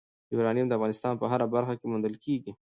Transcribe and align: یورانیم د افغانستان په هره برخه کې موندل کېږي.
یورانیم 0.33 0.67
د 0.67 0.73
افغانستان 0.77 1.13
په 1.17 1.25
هره 1.31 1.45
برخه 1.55 1.73
کې 1.79 1.85
موندل 1.91 2.15
کېږي. 2.23 2.51